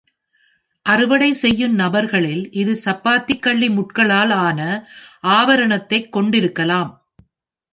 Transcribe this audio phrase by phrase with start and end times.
[0.85, 4.69] அறுவடை செய்யும் நபர்களில், இது சப்பாத்திக் கள்ளி முட்களால் ஆனா
[5.27, 6.91] ஆபரணத்தைக் கொண்டிருக்கலாம்.